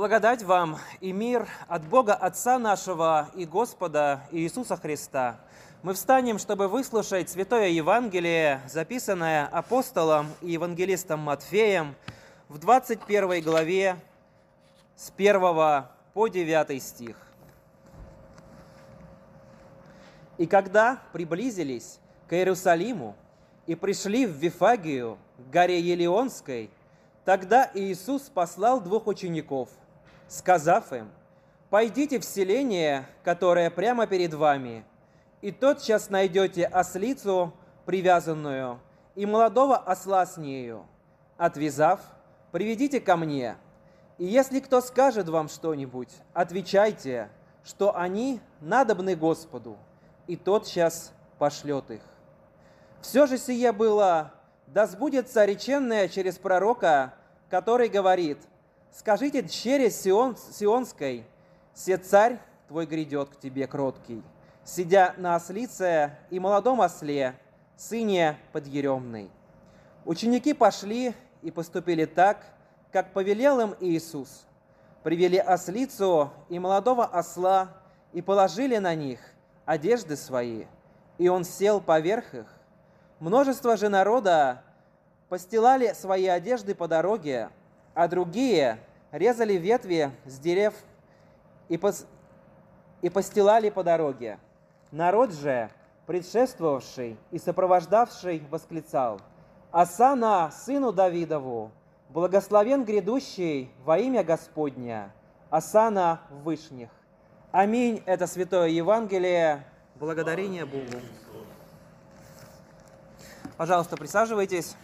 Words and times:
Благодать 0.00 0.42
вам 0.42 0.78
и 1.02 1.12
мир 1.12 1.46
от 1.68 1.84
Бога 1.84 2.14
Отца 2.14 2.58
нашего 2.58 3.28
и 3.34 3.44
Господа 3.44 4.22
Иисуса 4.30 4.78
Христа. 4.78 5.38
Мы 5.82 5.92
встанем, 5.92 6.38
чтобы 6.38 6.68
выслушать 6.68 7.28
Святое 7.28 7.68
Евангелие, 7.68 8.62
записанное 8.66 9.44
апостолом 9.44 10.28
и 10.40 10.52
евангелистом 10.52 11.20
Матфеем 11.20 11.94
в 12.48 12.56
21 12.56 13.42
главе 13.42 13.96
с 14.96 15.12
1 15.14 15.84
по 16.14 16.28
9 16.28 16.82
стих. 16.82 17.18
«И 20.38 20.46
когда 20.46 20.98
приблизились 21.12 21.98
к 22.26 22.32
Иерусалиму 22.32 23.16
и 23.66 23.74
пришли 23.74 24.24
в 24.24 24.30
Вифагию, 24.30 25.18
к 25.36 25.52
горе 25.52 25.78
Елеонской, 25.78 26.70
тогда 27.26 27.70
Иисус 27.74 28.30
послал 28.30 28.80
двух 28.80 29.06
учеников, 29.06 29.68
сказав 30.30 30.92
им, 30.92 31.10
«Пойдите 31.70 32.18
в 32.18 32.24
селение, 32.24 33.06
которое 33.24 33.68
прямо 33.68 34.06
перед 34.06 34.32
вами, 34.32 34.84
и 35.42 35.50
тотчас 35.52 36.08
найдете 36.08 36.64
ослицу, 36.64 37.52
привязанную, 37.84 38.80
и 39.14 39.26
молодого 39.26 39.76
осла 39.76 40.24
с 40.24 40.36
нею. 40.36 40.86
Отвязав, 41.36 42.00
приведите 42.52 43.00
ко 43.00 43.16
мне. 43.16 43.56
И 44.18 44.24
если 44.24 44.60
кто 44.60 44.80
скажет 44.80 45.28
вам 45.28 45.48
что-нибудь, 45.48 46.10
отвечайте, 46.32 47.28
что 47.64 47.96
они 47.96 48.40
надобны 48.60 49.16
Господу, 49.16 49.76
и 50.26 50.36
тотчас 50.36 51.12
пошлет 51.38 51.90
их. 51.90 52.02
Все 53.00 53.26
же 53.26 53.38
сие 53.38 53.72
было, 53.72 54.32
да 54.66 54.86
сбудется 54.86 55.44
реченное 55.44 56.08
через 56.08 56.38
пророка, 56.38 57.14
который 57.48 57.88
говорит, 57.88 58.38
«Скажите 58.92 59.48
через 59.48 60.00
Сион, 60.00 60.36
Сионской, 60.36 61.24
се 61.74 61.96
царь 61.96 62.38
твой 62.68 62.86
грядет 62.86 63.30
к 63.30 63.38
тебе 63.38 63.66
кроткий, 63.66 64.22
сидя 64.64 65.14
на 65.16 65.36
ослице 65.36 66.16
и 66.30 66.40
молодом 66.40 66.80
осле, 66.80 67.34
сыне 67.76 68.36
подъеремный». 68.52 69.30
Ученики 70.04 70.54
пошли 70.54 71.14
и 71.42 71.50
поступили 71.50 72.04
так, 72.04 72.44
как 72.92 73.12
повелел 73.12 73.60
им 73.60 73.74
Иисус. 73.80 74.46
Привели 75.02 75.38
ослицу 75.38 76.30
и 76.48 76.58
молодого 76.58 77.04
осла 77.04 77.68
и 78.12 78.20
положили 78.20 78.76
на 78.78 78.94
них 78.94 79.20
одежды 79.64 80.16
свои, 80.16 80.64
и 81.16 81.28
он 81.28 81.44
сел 81.44 81.80
поверх 81.80 82.34
их. 82.34 82.46
Множество 83.20 83.76
же 83.76 83.88
народа 83.88 84.62
постилали 85.28 85.92
свои 85.92 86.26
одежды 86.26 86.74
по 86.74 86.88
дороге, 86.88 87.50
а 87.94 88.08
другие 88.08 88.78
резали 89.12 89.54
ветви 89.54 90.10
с 90.26 90.38
дерев 90.38 90.74
и, 91.68 91.76
пос... 91.76 92.06
и 93.02 93.10
постилали 93.10 93.70
по 93.70 93.82
дороге. 93.82 94.38
Народ 94.90 95.32
же, 95.32 95.70
предшествовавший 96.06 97.16
и 97.30 97.38
сопровождавший, 97.38 98.42
восклицал, 98.50 99.20
«Асана, 99.70 100.50
сыну 100.52 100.92
Давидову, 100.92 101.70
благословен 102.08 102.84
грядущий 102.84 103.70
во 103.84 103.98
имя 103.98 104.24
Господня, 104.24 105.12
Асана 105.50 106.20
в 106.30 106.42
вышних». 106.42 106.90
Аминь. 107.52 108.00
Это 108.06 108.28
Святое 108.28 108.68
Евангелие. 108.68 109.64
Благодарение 109.96 110.64
Богу. 110.64 111.02
Пожалуйста, 113.56 113.96
присаживайтесь. 113.96 114.76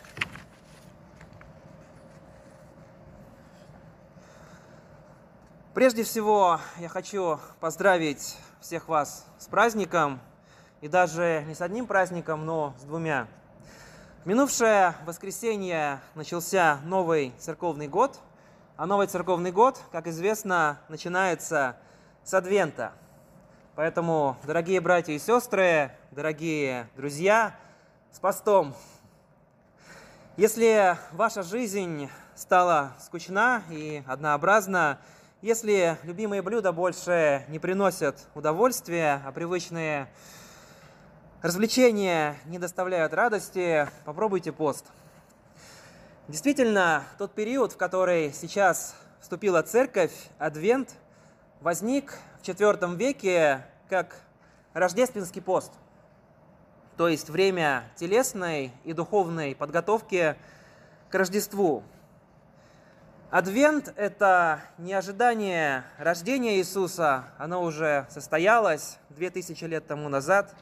Прежде 5.76 6.04
всего, 6.04 6.58
я 6.78 6.88
хочу 6.88 7.38
поздравить 7.60 8.38
всех 8.62 8.88
вас 8.88 9.26
с 9.36 9.46
праздником, 9.46 10.20
и 10.80 10.88
даже 10.88 11.44
не 11.46 11.54
с 11.54 11.60
одним 11.60 11.86
праздником, 11.86 12.46
но 12.46 12.72
с 12.78 12.84
двумя. 12.84 13.28
В 14.24 14.26
минувшее 14.26 14.94
воскресенье 15.04 16.00
начался 16.14 16.78
новый 16.84 17.34
церковный 17.36 17.88
год, 17.88 18.18
а 18.78 18.86
новый 18.86 19.06
церковный 19.06 19.52
год, 19.52 19.78
как 19.92 20.06
известно, 20.06 20.80
начинается 20.88 21.76
с 22.24 22.32
Адвента. 22.32 22.92
Поэтому, 23.74 24.38
дорогие 24.44 24.80
братья 24.80 25.12
и 25.12 25.18
сестры, 25.18 25.92
дорогие 26.10 26.88
друзья, 26.96 27.54
с 28.12 28.18
постом. 28.18 28.74
Если 30.38 30.96
ваша 31.12 31.42
жизнь 31.42 32.08
стала 32.34 32.94
скучна 32.98 33.62
и 33.68 34.02
однообразна, 34.06 35.00
если 35.42 35.98
любимые 36.02 36.42
блюда 36.42 36.72
больше 36.72 37.44
не 37.48 37.58
приносят 37.58 38.26
удовольствия, 38.34 39.22
а 39.24 39.32
привычные 39.32 40.08
развлечения 41.42 42.36
не 42.46 42.58
доставляют 42.58 43.12
радости, 43.12 43.88
попробуйте 44.04 44.52
пост. 44.52 44.86
Действительно, 46.28 47.04
тот 47.18 47.32
период, 47.32 47.72
в 47.72 47.76
который 47.76 48.32
сейчас 48.32 48.94
вступила 49.20 49.62
церковь, 49.62 50.12
Адвент, 50.38 50.94
возник 51.60 52.14
в 52.40 52.48
IV 52.48 52.96
веке 52.96 53.64
как 53.88 54.16
рождественский 54.74 55.42
пост– 55.42 55.72
то 56.96 57.08
есть 57.08 57.28
время 57.28 57.84
телесной 57.96 58.72
и 58.84 58.92
духовной 58.92 59.54
подготовки 59.54 60.34
к 61.10 61.14
Рождеству. 61.14 61.82
Адвент– 63.30 63.92
это 63.96 64.60
не 64.78 64.94
ожидание 64.94 65.82
рождения 65.98 66.58
Иисуса, 66.58 67.24
оно 67.38 67.60
уже 67.60 68.06
состоялось 68.08 68.98
2000 69.10 69.64
лет 69.64 69.84
тому 69.84 70.08
назад. 70.08 70.54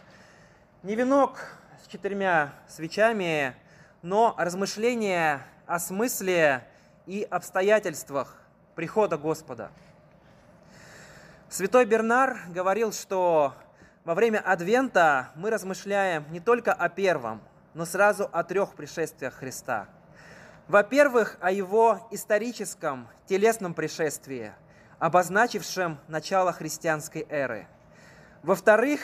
Не 0.82 0.94
венок 0.94 1.38
с 1.84 1.88
четырьмя 1.88 2.54
свечами, 2.66 3.54
но 4.00 4.34
размышление 4.38 5.42
о 5.66 5.78
смысле 5.78 6.66
и 7.04 7.22
обстоятельствах 7.30 8.38
прихода 8.74 9.18
Господа. 9.18 9.70
Святой 11.50 11.84
Бернар 11.84 12.38
говорил, 12.48 12.92
что 12.94 13.52
во 14.04 14.14
время 14.14 14.38
Адвента 14.38 15.28
мы 15.34 15.50
размышляем 15.50 16.24
не 16.30 16.40
только 16.40 16.72
о 16.72 16.88
первом, 16.88 17.42
но 17.74 17.84
сразу 17.84 18.26
о 18.32 18.42
трех 18.42 18.74
пришествиях 18.74 19.34
Христа. 19.34 19.86
Во-первых, 20.68 21.36
о 21.40 21.50
его 21.50 22.06
историческом, 22.10 23.08
телесном 23.26 23.74
пришествии, 23.74 24.52
обозначившем 24.98 25.98
начало 26.08 26.52
христианской 26.52 27.26
эры. 27.28 27.66
Во-вторых, 28.42 29.00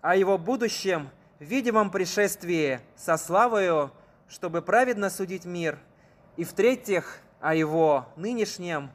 о 0.00 0.16
его 0.16 0.38
будущем, 0.38 1.10
видимом 1.38 1.90
пришествии 1.90 2.80
со 2.96 3.16
славою, 3.16 3.90
чтобы 4.28 4.62
праведно 4.62 5.10
судить 5.10 5.44
мир. 5.44 5.78
И 6.36 6.44
в-третьих, 6.44 7.18
о 7.40 7.54
его 7.54 8.06
нынешнем, 8.16 8.90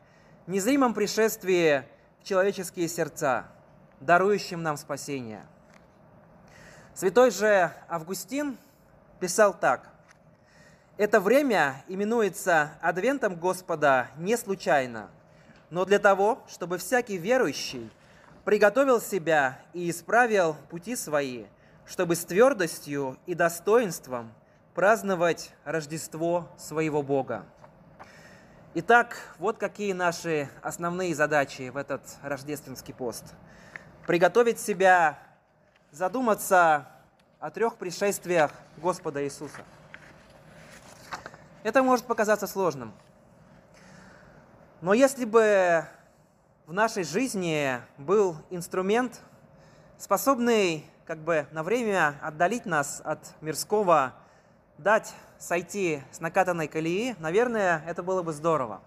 незримом 0.47 0.94
пришествии 0.94 1.84
в 2.22 2.24
человеческие 2.24 2.88
сердца– 2.88 3.47
дарующим 4.00 4.62
нам 4.62 4.78
спасение. 4.78 5.46
Святой 6.94 7.31
же 7.31 7.72
Августин 7.90 8.58
писал 9.19 9.53
так. 9.53 9.90
Это 10.98 11.20
время 11.20 11.84
именуется 11.90 12.72
Адвентом 12.82 13.36
Господа 13.36 14.08
не 14.18 14.38
случайно, 14.38 15.10
но 15.70 15.84
для 15.84 16.00
того, 16.00 16.40
чтобы 16.48 16.78
всякий 16.78 17.18
верующий 17.18 17.92
приготовил 18.46 19.02
себя 19.02 19.60
и 19.74 19.90
исправил 19.90 20.56
пути 20.70 20.96
свои, 20.96 21.48
чтобы 21.86 22.16
с 22.16 22.24
твердостью 22.24 23.18
и 23.26 23.36
достоинством 23.36 24.32
праздновать 24.74 25.52
Рождество 25.66 26.48
своего 26.58 27.04
Бога. 27.04 27.44
Итак, 28.76 29.18
вот 29.38 29.58
какие 29.58 29.91
наши 29.91 30.50
основные 30.62 31.14
задачи 31.14 31.72
в 31.72 31.78
этот 31.78 32.03
рождественский 32.22 32.94
пост– 32.94 33.34
приготовить 34.08 34.62
себя, 34.62 35.20
задуматься 35.91 36.88
о 37.41 37.52
трех 37.52 37.76
пришествиях 37.76 38.52
Господа 38.78 39.22
Иисуса. 39.26 39.66
Это 41.66 41.82
может 41.82 42.06
показаться 42.06 42.46
сложным. 42.46 42.94
Но 44.82 44.94
если 44.94 45.26
бы 45.26 45.84
в 46.67 46.73
нашей 46.73 47.03
жизни 47.03 47.82
был 47.97 48.35
инструмент, 48.52 49.20
способный 49.97 50.85
как 51.08 51.17
бы 51.17 51.47
на 51.53 51.64
время 51.64 52.20
отдалить 52.22 52.67
нас 52.67 53.02
от 53.03 53.17
мирского, 53.41 54.14
дать 54.78 55.12
сойти 55.40 56.03
с 56.12 56.20
накатанной 56.20 56.67
колеи, 56.67 57.16
наверное, 57.17 57.82
это 57.88 58.03
было 58.03 58.22
бы 58.22 58.32
здорово. 58.32 58.79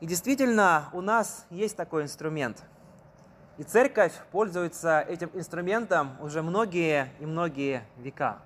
И 0.00 0.06
действительно, 0.06 0.88
у 0.92 1.00
нас 1.00 1.46
есть 1.50 1.76
такой 1.76 2.02
инструмент– 2.02 2.64
и 3.58 3.62
церковь 3.62 4.12
пользуется 4.32 5.00
этим 5.00 5.30
инструментом 5.32 6.14
уже 6.20 6.42
многие 6.42 7.10
и 7.20 7.24
многие 7.24 7.84
века. 7.96 8.38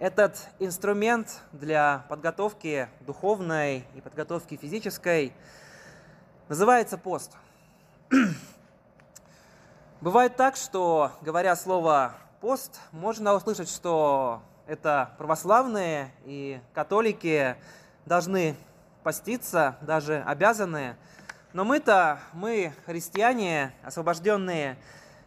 Этот 0.00 0.38
инструмент 0.60 1.40
для 1.50 2.04
подготовки 2.08 2.88
духовной 3.00 3.84
и 3.96 4.00
подготовки 4.00 4.56
физической 4.56 5.32
называется 6.48 6.96
пост. 6.96 7.32
Бывает 10.00 10.36
так, 10.36 10.54
что, 10.54 11.10
говоря 11.20 11.56
слово 11.56 12.14
«пост», 12.40 12.78
можно 12.92 13.34
услышать, 13.34 13.68
что 13.68 14.40
это 14.68 15.10
православные 15.18 16.12
и 16.24 16.60
католики 16.74 17.56
должны 18.06 18.54
поститься, 19.02 19.78
даже 19.80 20.22
обязаны. 20.24 20.94
Но 21.52 21.64
мы-то, 21.64 22.20
мы, 22.34 22.72
христиане, 22.86 23.74
освобожденные 23.82 24.78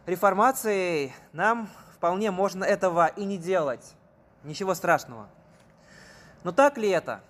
реформацией, 0.06 1.12
нам 1.34 1.68
вполне 1.94 2.30
можно 2.30 2.64
этого 2.64 3.08
и 3.08 3.26
не 3.26 3.36
делать. 3.36 3.96
Ничего 4.44 4.74
страшного. 4.74 5.28
Но 6.44 6.52
так 6.52 6.76
ли 6.76 6.88
это? 6.88 7.20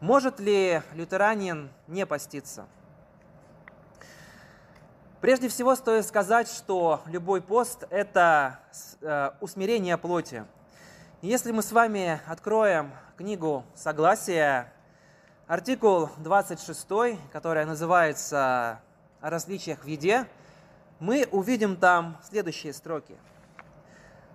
Может 0.00 0.40
ли 0.40 0.82
лютеранин 0.94 1.70
не 1.88 2.06
поститься? 2.06 2.66
Прежде 5.20 5.48
всего 5.48 5.74
стоит 5.74 6.06
сказать, 6.06 6.48
что 6.48 7.02
любой 7.06 7.42
пост– 7.42 7.84
это 7.90 8.60
э, 9.02 9.30
усмирение 9.40 9.98
плоти. 9.98 10.46
Если 11.20 11.52
мы 11.52 11.62
с 11.62 11.72
вами 11.72 12.18
откроем 12.26 12.92
книгу 13.18 13.66
«Согласие», 13.74 14.72
артикул 15.46 16.08
26, 16.18 16.88
который 17.30 17.66
называется 17.66 18.80
«О 19.20 19.28
различиях 19.28 19.84
в 19.84 19.86
еде», 19.86 20.26
мы 21.00 21.28
увидим 21.30 21.76
там 21.76 22.16
следующие 22.22 22.72
строки. 22.72 23.18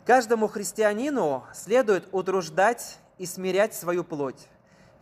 «Каждому 0.05 0.47
христианину 0.47 1.43
следует 1.53 2.07
утруждать 2.11 2.97
и 3.17 3.25
смирять 3.25 3.73
свою 3.73 4.03
плоть 4.03 4.47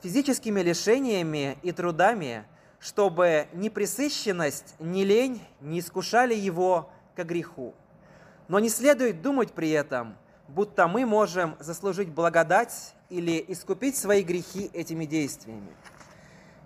физическими 0.04 0.60
лишениями 0.60 1.58
и 1.64 1.72
трудами, 1.72 2.44
чтобы 2.80 3.48
ни 3.54 3.70
пресыщенность, 3.70 4.76
ни 4.78 5.04
лень 5.04 5.42
не 5.62 5.80
искушали 5.80 6.36
его 6.36 6.90
к 7.16 7.24
греху. 7.24 7.74
Но 8.50 8.60
не 8.60 8.68
следует 8.68 9.22
думать 9.22 9.54
при 9.54 9.72
этом, 9.72 10.18
будто 10.50 10.90
мы 10.90 11.06
можем 11.06 11.56
заслужить 11.60 12.10
благодать 12.10 12.94
или 13.10 13.44
искупить 13.48 13.96
свои 13.96 14.24
грехи 14.24 14.70
этими 14.74 15.06
действиями. 15.06 15.72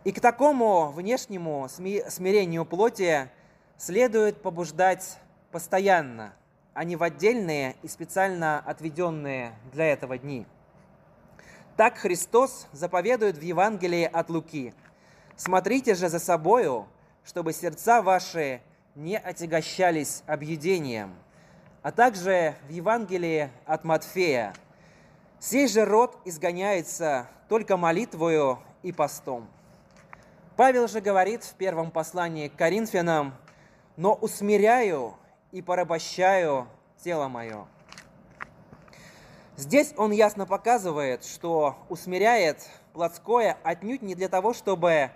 И 0.03 0.11
к 0.11 0.19
такому 0.19 0.91
внешнему 0.91 1.67
смирению 1.69 2.65
плоти 2.65 3.29
следует 3.77 4.41
побуждать 4.41 5.19
постоянно, 5.51 6.33
а 6.77 6.83
не 6.83 6.95
в 6.95 7.03
отдельные 7.03 7.75
и 7.81 7.87
специально 7.87 8.59
отведенные 8.59 9.53
для 9.71 9.85
этого 9.85 10.17
дни. 10.17 10.45
Так 11.75 11.97
Христос 11.97 12.67
заповедует 12.71 13.37
в 13.37 13.41
Евангелии 13.41 14.05
от 14.05 14.29
Луки– 14.29 14.73
Смотрите 15.37 15.93
же 15.93 16.09
за 16.09 16.17
собою, 16.17 16.87
чтобы 17.23 17.53
сердца 17.53 18.01
ваши 18.01 18.59
не 18.95 19.19
отягощались 19.19 20.23
объедением. 20.25 21.13
А 21.83 21.91
также 21.91 22.55
в 22.67 22.71
Евангелии 22.71 23.51
от 23.67 23.83
Матфея. 23.83 24.55
Сей 25.39 25.67
же 25.67 25.85
род 25.85 26.17
изгоняется 26.25 27.27
только 27.49 27.77
молитвою 27.77 28.57
и 28.81 28.91
постом. 28.91 29.47
Павел 30.55 30.87
же 30.87 31.01
говорит 31.01 31.43
в 31.43 31.53
первом 31.53 31.91
послании 31.91 32.47
к 32.47 32.55
Коринфянам, 32.55 33.35
«Но 33.95 34.15
усмиряю 34.15 35.13
и 35.51 35.61
порабощаю 35.61 36.67
тело 37.03 37.27
мое». 37.27 37.67
Здесь 39.57 39.91
он 39.97 40.11
ясно 40.11 40.45
показывает, 40.45 41.25
что 41.25 41.75
усмиряет 41.89 42.69
плотское 42.93 43.57
отнюдь 43.63 44.03
не 44.03 44.13
для 44.13 44.29
того, 44.29 44.53
чтобы 44.53 45.09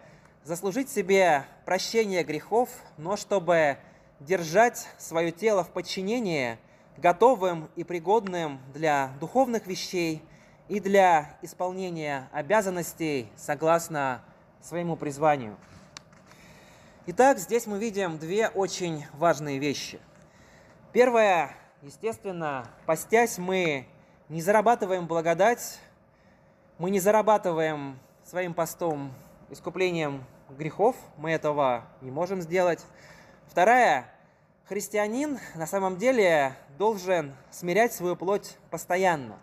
заслужить 0.44 0.90
себе 0.90 1.46
прощение 1.64 2.24
грехов, 2.24 2.70
но 2.98 3.18
чтобы 3.18 3.78
держать 4.20 4.88
свое 4.98 5.32
тело 5.32 5.64
в 5.64 5.70
подчинении, 5.70 6.58
готовым 6.98 7.70
и 7.76 7.84
пригодным 7.84 8.60
для 8.74 9.12
духовных 9.20 9.68
вещей 9.68 10.24
и 10.70 10.80
для 10.80 11.38
исполнения 11.44 12.28
обязанностей 12.32 13.32
согласно 13.36 14.24
своему 14.62 14.96
призванию. 14.96 15.56
Итак, 17.06 17.38
здесь 17.38 17.68
мы 17.68 17.78
видим 17.78 18.18
две 18.18 18.48
очень 18.48 19.06
важные 19.14 19.60
вещи. 19.60 20.00
Первое, 20.94 21.56
естественно, 21.84 22.68
постясь 22.86 23.38
мы 23.38 23.88
не 24.28 24.42
зарабатываем 24.42 25.08
благодать, 25.08 25.80
мы 26.78 26.90
не 26.90 27.00
зарабатываем 27.00 27.98
своим 28.26 28.54
постом 28.54 29.14
искуплением 29.50 30.26
грехов, 30.50 30.98
мы 31.16 31.32
этого 31.32 31.86
не 32.02 32.12
можем 32.12 32.42
сделать. 32.42 32.86
Вторая, 33.48 34.06
христианин 34.68 35.40
на 35.56 35.66
самом 35.66 35.96
деле 35.96 36.58
должен 36.78 37.38
смирять 37.52 37.94
свою 37.94 38.18
плоть 38.18 38.58
постоянно. 38.70 39.40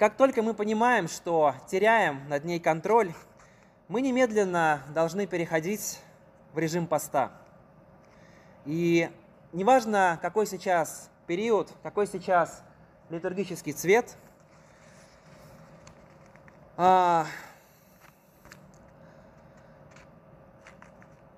Как 0.00 0.16
только 0.16 0.42
мы 0.42 0.54
понимаем, 0.54 1.06
что 1.06 1.54
теряем 1.68 2.28
над 2.28 2.44
ней 2.44 2.58
контроль, 2.58 3.12
мы 3.86 4.00
немедленно 4.00 4.82
должны 4.88 5.28
переходить 5.28 6.00
в 6.52 6.58
режим 6.58 6.88
поста. 6.88 7.30
И 8.64 9.08
неважно, 9.54 10.18
какой 10.20 10.46
сейчас 10.46 11.08
период, 11.26 11.70
какой 11.82 12.06
сейчас 12.06 12.62
литургический 13.08 13.72
цвет, 13.72 14.16
а, 16.76 17.26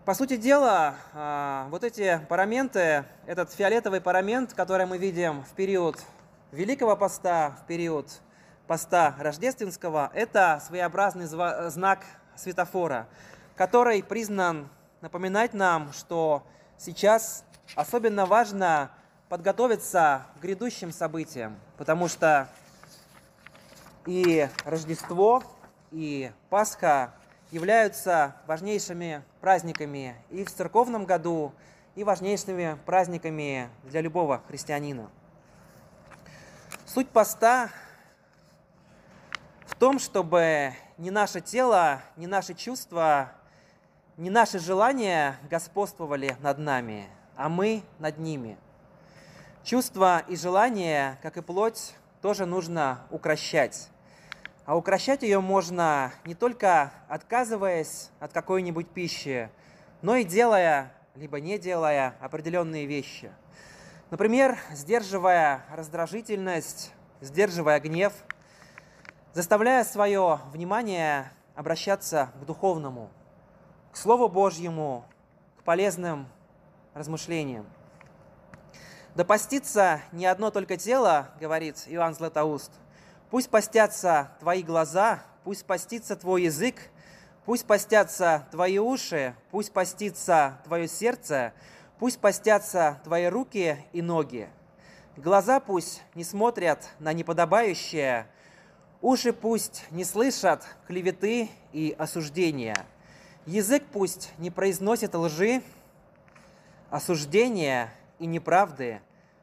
По 0.07 0.15
сути 0.15 0.37
дела, 0.37 0.95
а, 1.15 1.67
вот 1.71 1.83
эти 1.83 2.21
параменты, 2.29 3.05
этот 3.27 3.53
фиолетовый 3.53 4.01
парамент, 4.01 4.55
который 4.55 4.87
мы 4.87 4.99
видим 4.99 5.43
в 5.43 5.53
период 5.55 6.01
Великого 6.53 6.97
Поста, 6.97 7.57
в 7.61 7.67
период 7.67 8.09
поста 8.69 9.17
рождественского, 9.19 10.13
это 10.15 10.63
своеобразный 10.65 11.27
знак 11.27 12.05
светофора, 12.37 13.09
который 13.57 14.01
признан 14.05 14.69
напоминать 15.01 15.55
нам, 15.55 15.93
что 15.93 16.47
сейчас 16.79 17.45
особенно 17.75 18.27
важно 18.27 18.91
подготовиться 19.29 20.27
к 20.37 20.43
грядущим 20.43 20.93
событиям, 20.93 21.59
потому 21.77 22.09
что 22.09 22.49
и 24.07 24.49
Рождество, 24.65 25.43
и 25.91 26.31
Пасха 26.49 27.13
являются 27.51 28.37
важнейшими 28.47 29.23
праздниками 29.41 30.17
и 30.31 30.45
в 30.45 30.51
церковном 30.53 31.05
году, 31.05 31.53
и 31.97 32.05
важнейшими 32.05 32.79
праздниками 32.87 33.69
для 33.85 34.01
любого 34.01 34.43
христианина. 34.47 35.11
Суть 36.85 37.09
поста 37.09 37.71
в 39.67 39.75
том, 39.75 39.99
чтобы 39.99 40.73
ни 40.99 41.11
наше 41.11 41.41
тело, 41.41 42.01
ни 42.17 42.27
наши 42.27 42.55
чувства, 42.55 43.33
ни 44.17 44.31
наши 44.31 44.59
желания 44.59 45.37
господствовали 45.51 46.37
над 46.41 46.59
нами, 46.59 47.09
а 47.37 47.49
мы 47.49 47.83
над 47.99 48.19
ними. 48.19 48.59
Чувства 49.63 50.23
и 50.29 50.37
желания, 50.37 51.19
как 51.23 51.37
и 51.37 51.43
плоть, 51.43 51.95
тоже 52.23 52.47
нужно 52.47 53.01
укращать. 53.11 53.89
А 54.65 54.77
укращать 54.77 55.23
ее 55.23 55.41
можно 55.41 56.13
не 56.25 56.35
только 56.35 56.93
отказываясь 57.09 58.11
от 58.19 58.33
какой-нибудь 58.33 58.89
пищи, 58.89 59.51
но 60.03 60.17
и 60.17 60.25
делая, 60.25 60.93
либо 61.15 61.41
не 61.41 61.59
делая 61.59 62.17
определенные 62.21 62.87
вещи. 62.87 63.31
Например, 64.11 64.59
сдерживая 64.73 65.65
раздражительность, 65.73 66.93
сдерживая 67.21 67.81
гнев, 67.81 68.13
заставляя 69.33 69.85
свое 69.85 70.41
внимание 70.53 71.33
обращаться 71.55 72.31
к 72.41 72.45
духовному, 72.45 73.11
к 73.93 73.97
Слову 73.97 74.29
Божьему, 74.29 75.05
к 75.59 75.63
полезным 75.63 76.29
размышлениям. 76.97 77.67
Да 79.15 79.25
постится 79.25 80.01
не 80.11 80.27
одно 80.27 80.51
только 80.51 80.77
тело, 80.77 81.29
говорит 81.41 81.85
Иоанн 81.87 82.15
Златоуст– 82.15 82.73
Пусть 83.31 83.51
постятся 83.51 84.31
твои 84.39 84.63
глаза, 84.63 85.21
пусть 85.43 85.65
постится 85.65 86.15
твой 86.15 86.45
язык, 86.45 86.77
пусть 87.45 87.67
постятся 87.67 88.47
твои 88.53 88.79
уши, 88.79 89.35
пусть 89.51 89.73
постится 89.73 90.61
твое 90.65 90.87
сердце, 90.87 91.53
пусть 91.99 92.21
постятся 92.21 93.01
твои 93.03 93.27
руки 93.27 93.85
и 93.93 94.01
ноги. 94.01 94.49
Глаза 95.17 95.59
пусть 95.59 96.03
не 96.15 96.23
смотрят 96.23 96.89
на 97.01 97.13
неподобающее, 97.13 98.29
уши 99.01 99.33
пусть 99.33 99.85
не 99.91 100.05
слышат 100.05 100.63
клеветы 100.87 101.51
и 101.73 101.97
осуждения. 101.99 102.77
Язык 103.45 103.83
пусть 103.93 104.33
не 104.39 104.53
произносит 104.53 105.17
лжи, 105.17 105.63
осуждения 106.91 107.93
и 108.19 108.27
неправды. 108.27 109.01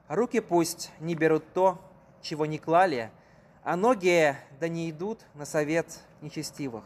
Руки 0.07 0.39
пусть 0.39 0.91
не 0.99 1.15
берут 1.15 1.53
то, 1.53 1.79
чего 2.21 2.45
не 2.45 2.57
клали– 2.57 3.11
а 3.63 3.77
ноги 3.77 4.35
да 4.59 4.67
не 4.67 4.89
идут 4.89 5.21
на 5.35 5.45
совет 5.45 5.87
нечестивых. 6.21 6.83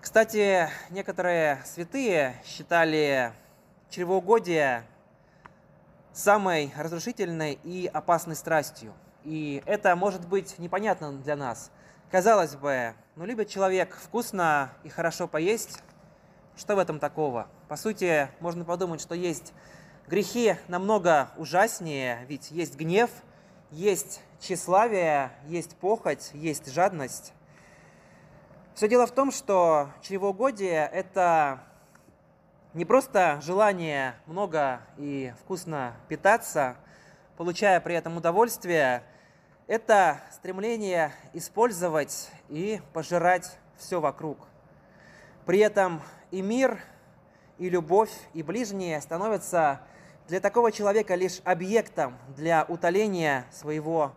Кстати, 0.00 0.68
некоторые 0.90 1.62
святые 1.64 2.34
считали 2.44 3.32
чревоугодие 3.90 4.82
самой 6.12 6.72
разрушительной 6.76 7.58
и 7.62 7.86
опасной 7.86 8.34
страстью. 8.34 8.92
И 9.22 9.62
это 9.64 9.94
может 9.94 10.26
быть 10.26 10.58
непонятно 10.58 11.12
для 11.12 11.36
нас. 11.36 11.70
Казалось 12.10 12.56
бы, 12.56 12.94
ну 13.14 13.26
любит 13.26 13.48
человек 13.48 13.94
вкусно 13.94 14.72
и 14.82 14.88
хорошо 14.88 15.28
поесть, 15.28 15.82
что 16.58 16.74
в 16.74 16.78
этом 16.78 16.98
такого? 16.98 17.46
По 17.68 17.76
сути, 17.76 18.28
можно 18.40 18.64
подумать, 18.64 19.00
что 19.00 19.14
есть 19.14 19.52
грехи 20.08 20.56
намного 20.66 21.30
ужаснее, 21.36 22.24
ведь 22.28 22.50
есть 22.50 22.76
гнев, 22.76 23.10
есть 23.70 24.20
тщеславие, 24.40 25.30
есть 25.46 25.76
похоть, 25.76 26.30
есть 26.34 26.70
жадность. 26.72 27.32
Все 28.74 28.88
дело 28.88 29.06
в 29.06 29.12
том, 29.12 29.30
что 29.30 29.90
чревоугодие– 30.02 30.88
это 30.92 31.60
не 32.74 32.84
просто 32.84 33.40
желание 33.40 34.14
много 34.26 34.80
и 34.96 35.32
вкусно 35.40 35.94
питаться, 36.08 36.76
получая 37.36 37.80
при 37.80 37.94
этом 37.94 38.16
удовольствие, 38.16 39.04
это 39.68 40.20
стремление 40.32 41.12
использовать 41.34 42.30
и 42.48 42.80
пожирать 42.92 43.58
все 43.76 44.00
вокруг. 44.00 44.38
При 45.44 45.60
этом 45.60 46.02
и 46.30 46.42
мир, 46.42 46.80
и 47.58 47.68
любовь, 47.68 48.12
и 48.34 48.42
ближние 48.42 49.00
становятся 49.00 49.80
для 50.28 50.40
такого 50.40 50.70
человека 50.72 51.14
лишь 51.14 51.40
объектом 51.44 52.18
для 52.36 52.64
утоления 52.68 53.46
своего 53.50 54.12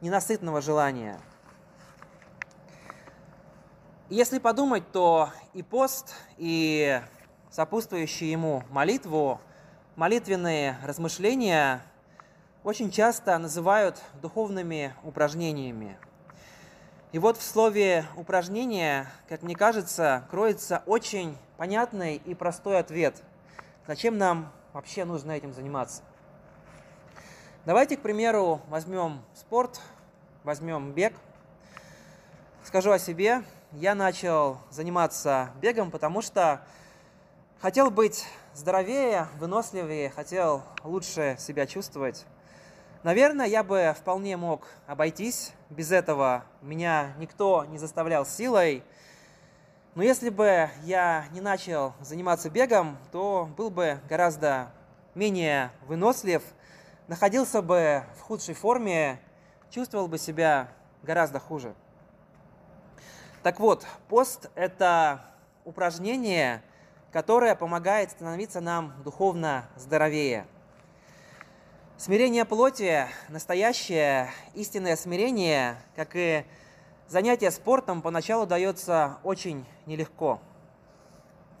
ненасытного 0.00 0.60
желания. 0.60 1.18
Если 4.08 4.38
подумать, 4.38 4.90
то 4.92 5.30
и 5.54 5.62
пост, 5.62 6.14
и 6.36 7.00
сопутствующие 7.50 8.30
ему 8.30 8.62
молитву, 8.70 9.40
молитвенные 9.96 10.76
размышления 10.82 11.82
очень 12.64 12.90
часто 12.90 13.38
называют 13.38 14.02
духовными 14.20 14.94
упражнениями. 15.02 15.96
И 17.12 17.18
вот 17.18 17.36
в 17.36 17.42
слове 17.42 18.06
«упражнение», 18.16 19.06
как 19.28 19.42
мне 19.42 19.54
кажется, 19.54 20.26
кроется 20.30 20.82
очень 20.86 21.36
понятный 21.58 22.16
и 22.16 22.34
простой 22.34 22.78
ответ. 22.78 23.22
Зачем 23.86 24.16
нам 24.16 24.50
вообще 24.72 25.04
нужно 25.04 25.32
этим 25.32 25.52
заниматься? 25.52 26.02
Давайте, 27.66 27.98
к 27.98 28.00
примеру, 28.00 28.62
возьмем 28.70 29.20
спорт, 29.34 29.78
возьмем 30.42 30.92
бег. 30.92 31.12
Скажу 32.64 32.90
о 32.90 32.98
себе. 32.98 33.42
Я 33.72 33.94
начал 33.94 34.56
заниматься 34.70 35.50
бегом, 35.60 35.90
потому 35.90 36.22
что 36.22 36.62
хотел 37.60 37.90
быть 37.90 38.24
здоровее, 38.54 39.28
выносливее, 39.38 40.08
хотел 40.08 40.62
лучше 40.82 41.36
себя 41.38 41.66
чувствовать. 41.66 42.24
Наверное, 43.02 43.46
я 43.46 43.64
бы 43.64 43.96
вполне 43.98 44.36
мог 44.36 44.68
обойтись 44.86 45.52
без 45.70 45.90
этого. 45.90 46.44
Меня 46.60 47.14
никто 47.18 47.64
не 47.64 47.76
заставлял 47.76 48.24
силой. 48.24 48.84
Но 49.96 50.04
если 50.04 50.28
бы 50.28 50.70
я 50.84 51.24
не 51.32 51.40
начал 51.40 51.94
заниматься 52.00 52.48
бегом, 52.48 52.96
то 53.10 53.48
был 53.56 53.70
бы 53.70 53.98
гораздо 54.08 54.70
менее 55.16 55.72
вынослив, 55.88 56.44
находился 57.08 57.60
бы 57.60 58.04
в 58.18 58.20
худшей 58.20 58.54
форме, 58.54 59.18
чувствовал 59.68 60.06
бы 60.06 60.16
себя 60.16 60.68
гораздо 61.02 61.40
хуже. 61.40 61.74
Так 63.42 63.58
вот, 63.58 63.84
пост– 64.08 64.48
это 64.54 65.24
упражнение, 65.64 66.62
которое 67.10 67.56
помогает 67.56 68.12
становиться 68.12 68.60
нам 68.60 68.94
духовно 69.02 69.64
здоровее– 69.76 70.46
Смирение 72.02 72.44
плоти, 72.44 73.06
настоящее 73.28 74.28
истинное 74.54 74.96
смирение, 74.96 75.76
как 75.94 76.16
и 76.16 76.44
занятие 77.06 77.52
спортом, 77.52 78.02
поначалу 78.02 78.44
дается 78.44 79.18
очень 79.22 79.64
нелегко. 79.86 80.40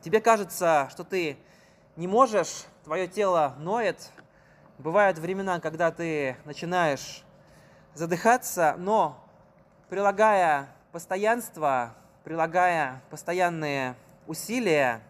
Тебе 0.00 0.20
кажется, 0.20 0.88
что 0.90 1.04
ты 1.04 1.36
не 1.94 2.08
можешь, 2.08 2.64
твое 2.82 3.06
тело 3.06 3.54
ноет. 3.60 4.10
Бывают 4.78 5.16
времена, 5.16 5.60
когда 5.60 5.92
ты 5.92 6.36
начинаешь 6.44 7.22
задыхаться, 7.94 8.74
но 8.78 9.24
прилагая 9.90 10.66
постоянство, 10.90 11.94
прилагая 12.24 13.00
постоянные 13.10 13.94
усилия, 14.26 15.02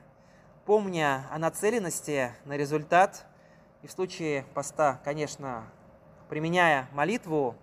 помня 0.67 1.27
о 1.31 1.39
нацеленности 1.39 2.33
на 2.45 2.55
результат– 2.59 3.25
и 3.83 3.87
в 3.87 3.91
случае 3.91 4.45
поста, 4.55 5.01
конечно, 5.05 5.65
применяя 6.29 6.89
молитву, 6.93 7.57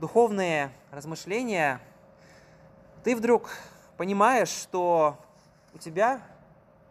духовные 0.00 0.70
размышления, 0.90 1.80
ты 3.04 3.14
вдруг 3.14 3.50
понимаешь, 3.96 4.48
что 4.48 5.16
у 5.72 5.78
тебя 5.78 6.20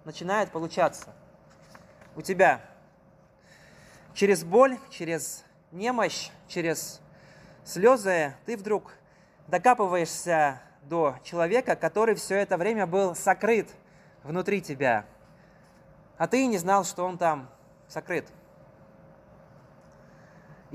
начинает 0.06 0.52
получаться. 0.52 1.14
У 2.16 2.22
тебя 2.22 2.62
через 4.14 4.44
боль, 4.44 4.78
через 4.90 5.44
немощь, 5.72 6.30
через 6.48 7.02
слезы 7.66 8.34
ты 8.46 8.56
вдруг 8.56 8.94
докапываешься 9.48 10.62
до 10.84 11.18
человека, 11.24 11.76
который 11.76 12.16
все 12.16 12.36
это 12.36 12.58
время 12.58 12.88
был 12.88 13.16
сокрыт 13.16 13.70
внутри 14.24 14.62
тебя, 14.62 15.06
а 16.18 16.28
ты 16.28 16.46
не 16.46 16.58
знал, 16.58 16.86
что 16.86 17.04
он 17.04 17.18
там 17.18 17.50
сокрыт. 17.88 18.26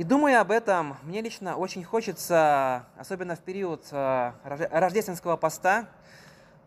И 0.01 0.03
думая 0.03 0.41
об 0.41 0.51
этом, 0.51 0.97
мне 1.03 1.21
лично 1.21 1.59
очень 1.59 1.85
хочется, 1.85 2.87
особенно 2.97 3.37
в 3.37 3.41
период 3.41 3.85
э, 3.91 4.33
рождественского 4.45 5.37
поста, 5.37 5.91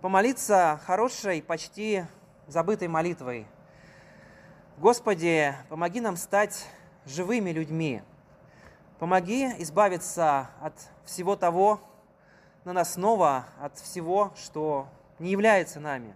помолиться 0.01 0.79
хорошей, 0.85 1.41
почти 1.41 2.05
забытой 2.45 2.89
молитвой. 2.89 3.47
Господи, 4.77 5.51
помоги 5.67 5.99
нам 5.99 6.15
стать 6.15 6.67
живыми 7.07 7.49
людьми. 7.49 8.03
Помоги 8.99 9.45
избавиться 9.63 10.49
от 10.61 10.75
всего 11.03 11.35
того 11.35 11.81
на 12.65 12.73
нас 12.73 12.93
снова, 12.93 13.45
от 13.59 13.79
всего, 13.79 14.31
что 14.35 14.87
не 15.17 15.31
является 15.31 15.79
нами. 15.79 16.15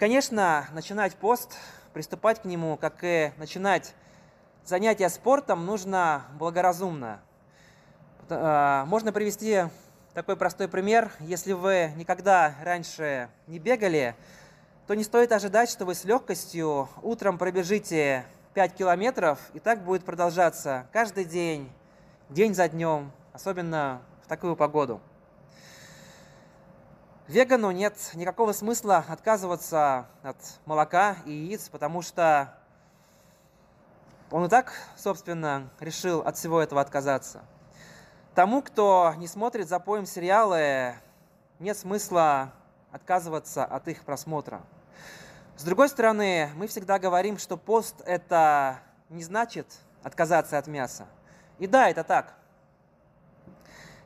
Конечно, 0.00 0.66
начинать 0.72 1.14
пост, 1.14 1.56
приступать 1.92 2.42
к 2.42 2.44
нему, 2.44 2.76
как 2.76 3.04
и 3.04 3.30
начинать 3.36 3.94
занятия 4.70 5.08
спортом 5.08 5.66
нужно 5.66 6.22
благоразумно. 6.38 7.20
Э, 8.28 8.84
можно 8.86 9.12
привести 9.12 9.64
такой 10.14 10.36
простой 10.36 10.68
пример. 10.68 11.10
Если 11.18 11.54
вы 11.54 11.90
никогда 11.96 12.54
раньше 12.62 13.28
не 13.48 13.58
бегали, 13.58 14.14
то 14.86 14.94
не 14.94 15.02
стоит 15.02 15.32
ожидать, 15.32 15.70
что 15.70 15.84
вы 15.84 15.96
с 15.96 16.04
легкостью 16.04 16.88
утром 17.02 17.36
пробежите 17.36 18.24
5 18.54 18.74
километров, 18.74 19.40
и 19.54 19.58
так 19.58 19.82
будет 19.82 20.04
продолжаться 20.04 20.86
каждый 20.92 21.24
день, 21.24 21.68
день 22.28 22.54
за 22.54 22.68
днем, 22.68 23.10
особенно 23.32 24.00
в 24.22 24.28
такую 24.28 24.54
погоду. 24.54 25.00
Вегану 27.26 27.72
нет 27.72 27.96
никакого 28.14 28.52
смысла 28.52 29.04
отказываться 29.08 30.06
от 30.22 30.36
молока 30.64 31.16
и 31.26 31.32
яиц, 31.32 31.68
потому 31.70 32.02
что 32.02 32.54
он 34.30 34.44
и 34.44 34.48
так, 34.48 34.72
собственно, 34.96 35.70
решил 35.80 36.20
от 36.20 36.36
всего 36.36 36.60
этого 36.60 36.80
отказаться. 36.80 37.42
Тому, 38.34 38.62
кто 38.62 39.14
не 39.16 39.26
смотрит 39.26 39.68
за 39.68 39.80
поем 39.80 40.06
сериалы, 40.06 40.94
нет 41.58 41.76
смысла 41.76 42.52
отказываться 42.92 43.64
от 43.64 43.88
их 43.88 44.04
просмотра. 44.04 44.60
С 45.56 45.64
другой 45.64 45.88
стороны, 45.88 46.50
мы 46.54 46.68
всегда 46.68 46.98
говорим, 46.98 47.38
что 47.38 47.56
пост 47.56 47.96
это 48.06 48.78
не 49.08 49.22
значит 49.22 49.66
отказаться 50.02 50.58
от 50.58 50.68
мяса. 50.68 51.06
И 51.58 51.66
да, 51.66 51.90
это 51.90 52.04
так. 52.04 52.34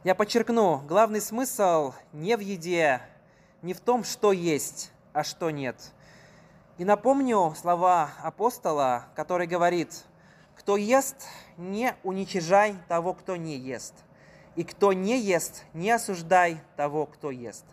Я 0.03 0.15
подчеркну, 0.15 0.79
главный 0.89 1.21
смысл 1.21 1.93
не 2.13 2.37
в 2.37 2.41
еде, 2.41 3.01
не 3.63 3.73
в 3.73 3.81
том, 3.81 4.05
что 4.05 4.33
есть, 4.33 4.91
а 5.13 5.23
что 5.23 5.51
нет. 5.51 5.77
И 6.77 6.85
напомню 6.85 7.55
слова 7.57 8.11
апостола, 8.23 9.05
который 9.15 9.47
говорит, 9.47 10.05
кто 10.57 10.77
ест, 10.77 11.27
не 11.57 11.95
уничижай 12.03 12.77
того, 12.89 13.15
кто 13.15 13.37
не 13.37 13.57
ест. 13.57 13.95
И 14.57 14.65
кто 14.65 14.93
не 14.93 15.19
ест, 15.19 15.65
не 15.75 15.91
осуждай 15.91 16.61
того, 16.77 17.07
кто 17.07 17.31
ест, 17.31 17.65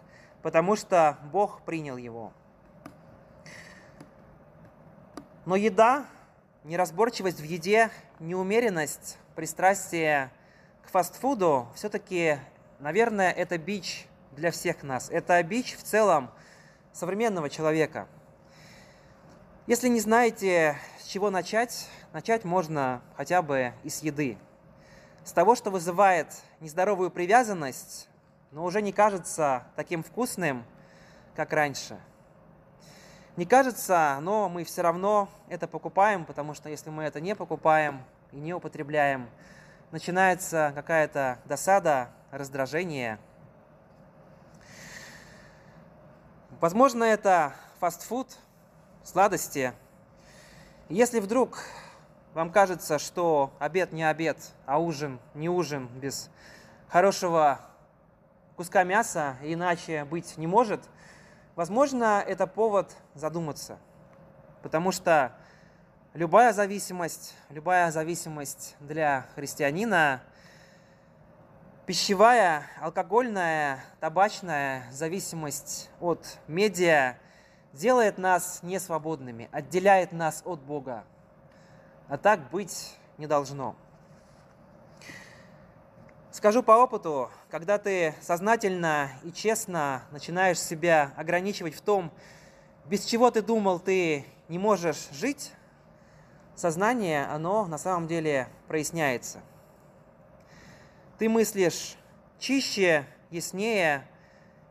потому 0.42 0.76
что 0.76 1.18
Бог 1.32 1.62
принял 1.62 1.96
его. 1.96 2.34
Но 5.46 5.56
еда, 5.56 6.06
неразборчивость 6.64 7.40
в 7.40 7.44
еде, 7.44 7.92
неумеренность, 8.20 9.18
пристрастие 9.36 10.32
к 10.84 10.90
фастфуду, 10.90 11.68
все-таки, 11.76 12.38
наверное, 12.80 13.32
это 13.32 13.58
бич 13.58 14.08
для 14.32 14.52
всех 14.52 14.84
нас. 14.84 15.10
Это 15.10 15.42
бич 15.44 15.76
в 15.76 15.84
целом 15.84 16.32
современного 16.94 17.50
человека. 17.50 18.08
Если 19.68 19.88
не 19.88 20.00
знаете, 20.00 20.78
с 21.00 21.06
чего 21.06 21.30
начать, 21.30 21.88
начать 22.14 22.44
можно 22.44 23.02
хотя 23.16 23.42
бы 23.42 23.74
из 23.84 24.02
еды. 24.02 24.38
С 25.24 25.32
того, 25.32 25.56
что 25.56 25.70
вызывает 25.70 26.28
нездоровую 26.60 27.12
привязанность, 27.12 28.10
но 28.52 28.64
уже 28.64 28.82
не 28.82 28.92
кажется 28.92 29.64
таким 29.76 30.04
вкусным, 30.04 30.66
как 31.36 31.54
раньше. 31.54 32.00
Не 33.38 33.46
кажется, 33.46 34.18
но 34.22 34.50
мы 34.50 34.66
все 34.66 34.82
равно 34.82 35.30
это 35.48 35.68
покупаем, 35.68 36.26
потому 36.26 36.54
что 36.54 36.70
если 36.70 36.90
мы 36.90 37.04
это 37.04 37.22
не 37.22 37.36
покупаем 37.36 38.04
и 38.32 38.38
не 38.38 38.54
употребляем, 38.54 39.30
начинается 39.92 40.74
какая-то 40.76 41.40
досада, 41.46 42.10
раздражение. 42.32 43.20
Возможно, 46.60 47.06
это 47.06 47.56
фастфуд, 47.80 48.28
сладости. 49.04 49.74
Если 50.90 51.20
вдруг 51.20 51.60
вам 52.34 52.52
кажется, 52.52 52.98
что 53.00 53.52
обед 53.60 53.92
не 53.92 54.04
обед, 54.04 54.38
а 54.66 54.80
ужин 54.80 55.20
не 55.34 55.50
ужин 55.50 55.88
без 55.88 56.30
хорошего 56.88 57.60
куска 58.56 58.84
мяса, 58.84 59.38
иначе 59.42 60.06
быть 60.06 60.38
не 60.38 60.48
может, 60.48 60.82
возможно, 61.56 62.24
это 62.26 62.48
повод 62.48 62.96
задуматься. 63.16 63.80
Потому 64.62 64.92
что 64.92 65.34
любая 66.14 66.54
зависимость, 66.54 67.36
любая 67.50 67.92
зависимость 67.92 68.76
для 68.80 69.26
христианина, 69.36 70.22
пищевая, 71.86 72.64
алкогольная, 72.80 73.84
табачная 74.00 74.84
зависимость 74.92 75.90
от 76.00 76.38
медиа 76.48 77.16
делает 77.74 78.18
нас 78.18 78.60
несвободными, 78.62 79.50
отделяет 79.52 80.12
нас 80.12 80.44
от 80.46 80.60
Бога. 80.62 81.04
А 82.12 82.18
так 82.18 82.50
быть 82.50 82.98
не 83.18 83.26
должно. 83.26 83.74
Скажу 86.30 86.62
по 86.62 86.74
опыту, 86.74 87.30
когда 87.50 87.78
ты 87.78 88.14
сознательно 88.20 89.12
и 89.24 89.32
честно 89.32 90.04
начинаешь 90.12 90.60
себя 90.60 91.14
ограничивать 91.16 91.74
в 91.74 91.80
том, 91.80 92.12
без 92.88 93.06
чего 93.06 93.32
ты 93.32 93.42
думал, 93.42 93.80
ты 93.80 94.26
не 94.50 94.60
можешь 94.60 95.08
жить, 95.14 95.54
сознание, 96.54 97.28
оно 97.28 97.66
на 97.66 97.78
самом 97.78 98.08
деле 98.10 98.50
проясняется. 98.68 99.40
Ты 101.18 101.30
мыслишь 101.30 101.96
чище, 102.40 103.06
яснее, 103.30 104.06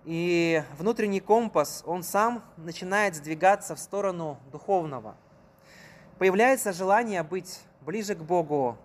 и 0.05 0.63
внутренний 0.77 1.21
компас, 1.21 1.85
он 1.87 2.03
сам 2.03 2.45
начинает 2.59 3.15
сдвигаться 3.15 3.75
в 3.75 3.79
сторону 3.79 4.39
духовного. 4.53 5.17
Появляется 6.21 6.75
желание 6.75 7.23
быть 7.23 7.61
ближе 7.81 8.15
к 8.15 8.19
Богу, 8.19 8.77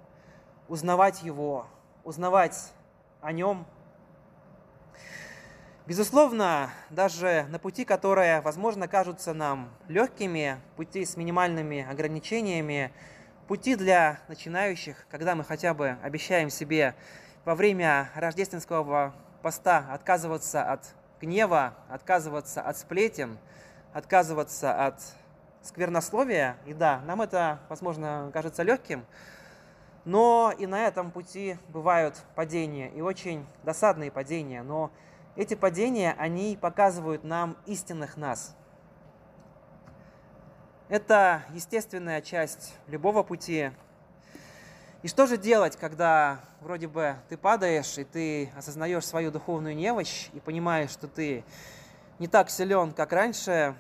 узнавать 0.69 1.21
Его, 1.21 1.67
узнавать 2.05 2.71
о 3.19 3.33
Нем. 3.33 3.65
Безусловно, 5.85 6.69
даже 6.89 7.45
на 7.49 7.59
пути, 7.59 7.83
которые, 7.83 8.39
возможно, 8.39 8.87
кажутся 8.87 9.33
нам 9.33 9.69
легкими, 9.89 10.61
пути 10.77 11.03
с 11.03 11.17
минимальными 11.17 11.85
ограничениями, 11.85 12.93
пути 13.49 13.75
для 13.75 14.21
начинающих, 14.29 15.05
когда 15.11 15.35
мы 15.35 15.43
хотя 15.43 15.73
бы 15.73 15.97
обещаем 16.01 16.49
себе 16.49 16.95
во 17.43 17.53
время 17.53 18.11
рождественского 18.15 19.13
поста 19.41 19.85
отказываться 19.91 20.63
от 20.71 20.85
гнева, 21.19 21.73
отказываться 21.89 22.61
от 22.61 22.77
сплетен, 22.77 23.37
отказываться 23.91 24.85
от 24.85 25.01
сквернословия. 25.65 26.57
И 26.65 26.73
да, 26.73 27.01
нам 27.05 27.21
это, 27.21 27.59
возможно, 27.69 28.29
кажется 28.33 28.63
легким, 28.63 29.05
но 30.05 30.53
и 30.57 30.67
на 30.67 30.85
этом 30.85 31.11
пути 31.11 31.57
бывают 31.69 32.15
падения, 32.35 32.89
и 32.91 33.01
очень 33.01 33.45
досадные 33.63 34.11
падения. 34.11 34.61
Но 34.61 34.91
эти 35.35 35.55
падения, 35.55 36.15
они 36.17 36.57
показывают 36.59 37.23
нам 37.23 37.57
истинных 37.65 38.15
нас. 38.15 38.55
Это 40.87 41.41
естественная 41.49 42.21
часть 42.21 42.75
любого 42.87 43.23
пути. 43.23 43.71
И 45.01 45.07
что 45.07 45.25
же 45.25 45.37
делать, 45.37 45.75
когда 45.77 46.39
вроде 46.61 46.87
бы 46.87 47.15
ты 47.27 47.37
падаешь, 47.37 47.97
и 47.97 48.03
ты 48.03 48.51
осознаешь 48.55 49.05
свою 49.05 49.31
духовную 49.31 49.75
немощь, 49.75 50.29
и 50.33 50.39
понимаешь, 50.39 50.91
что 50.91 51.07
ты 51.07 51.43
не 52.19 52.27
так 52.27 52.49
силен, 52.49 52.91
как 52.91 53.11
раньше? 53.11 53.75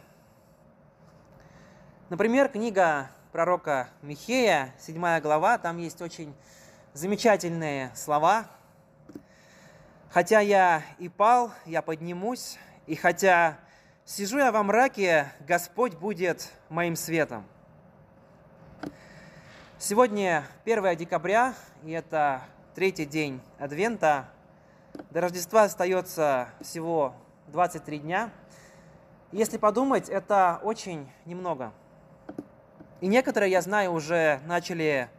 Например, 2.07 2.49
книга 2.49 3.09
пророка 3.31 3.89
Михея, 4.03 4.75
7 4.77 5.19
глава, 5.21 5.57
там 5.57 5.79
есть 5.79 6.03
очень 6.03 6.35
замечательные 6.93 7.89
слова. 7.95 8.45
«Хотя 10.11 10.39
я 10.39 10.83
и 10.99 11.09
пал, 11.09 11.51
я 11.65 11.81
поднимусь, 11.81 12.59
и 12.85 12.93
хотя 12.95 13.57
сижу 14.05 14.37
я 14.37 14.51
во 14.51 14.61
мраке, 14.61 15.31
Господь 15.47 15.95
будет 15.95 16.51
моим 16.69 16.95
светом». 16.95 17.43
Сегодня 19.79 20.45
1 20.63 20.95
декабря, 20.95 21.55
и 21.83 21.89
это 21.89 22.43
третий 22.75 23.07
день 23.07 23.41
Адвента. 23.57 24.29
До 25.09 25.21
Рождества 25.21 25.63
остается 25.63 26.49
всего 26.61 27.15
23 27.47 27.97
дня. 27.97 28.29
Если 29.31 29.57
подумать, 29.57 30.07
это 30.07 30.59
очень 30.61 31.09
немного– 31.25 31.73
и 33.01 33.07
некоторые, 33.07 33.51
я 33.51 33.61
знаю, 33.61 33.91
уже 33.91 34.39
начали 34.45 35.09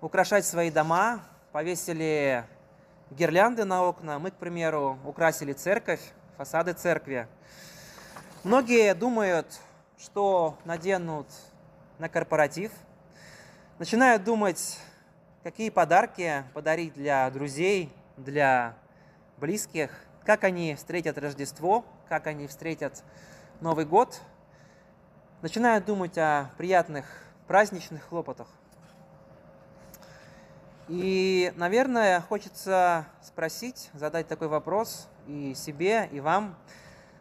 украшать 0.00 0.44
свои 0.44 0.70
дома, 0.70 1.22
повесили 1.52 2.44
гирлянды 3.10 3.64
на 3.64 3.84
окна. 3.84 4.18
Мы, 4.18 4.32
к 4.32 4.34
примеру, 4.34 4.98
украсили 5.04 5.52
церковь, 5.52 6.00
фасады 6.36 6.72
церкви. 6.72 7.28
Многие 8.42 8.92
думают, 8.94 9.46
что 9.98 10.58
наденут 10.64 11.28
на 12.00 12.08
корпоратив. 12.08 12.72
Начинают 13.78 14.24
думать, 14.24 14.80
какие 15.44 15.70
подарки 15.70 16.42
подарить 16.54 16.94
для 16.94 17.30
друзей, 17.30 17.92
для 18.16 18.74
близких, 19.36 19.92
как 20.24 20.42
они 20.42 20.74
встретят 20.74 21.18
Рождество, 21.18 21.84
как 22.08 22.26
они 22.26 22.48
встретят 22.48 23.04
Новый 23.60 23.84
год– 23.84 24.20
начинают 25.42 25.84
думать 25.84 26.16
о 26.18 26.50
приятных 26.56 27.04
праздничных 27.48 28.04
хлопотах. 28.04 28.46
И, 30.88 31.52
наверное, 31.56 32.20
хочется 32.20 33.06
спросить, 33.22 33.90
задать 33.92 34.28
такой 34.28 34.46
вопрос 34.46 35.08
и 35.26 35.52
себе, 35.54 36.08
и 36.12 36.20
вам. 36.20 36.56